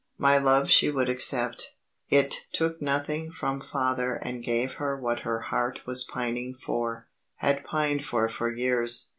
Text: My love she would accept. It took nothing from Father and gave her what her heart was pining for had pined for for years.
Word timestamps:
My 0.17 0.39
love 0.39 0.67
she 0.71 0.89
would 0.89 1.09
accept. 1.09 1.75
It 2.09 2.47
took 2.51 2.81
nothing 2.81 3.31
from 3.31 3.61
Father 3.61 4.15
and 4.15 4.43
gave 4.43 4.71
her 4.81 4.99
what 4.99 5.19
her 5.19 5.41
heart 5.41 5.85
was 5.85 6.03
pining 6.03 6.55
for 6.55 7.07
had 7.35 7.63
pined 7.63 8.03
for 8.03 8.27
for 8.27 8.51
years. 8.51 9.09